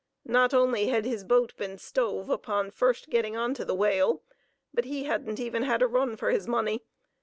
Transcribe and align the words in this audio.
Not 0.25 0.51
only 0.51 0.87
had 0.87 1.05
his 1.05 1.23
boat 1.23 1.55
been 1.57 1.77
stove 1.77 2.27
upon 2.31 2.71
first 2.71 3.11
getting 3.11 3.35
on 3.37 3.53
to 3.53 3.63
the 3.63 3.75
whale, 3.75 4.23
but 4.73 4.85
he 4.85 5.03
hadn't 5.03 5.39
even 5.39 5.61
had 5.61 5.83
a 5.83 5.87
run 5.87 6.15
for 6.17 6.31
his 6.31 6.47
money. 6.47 6.83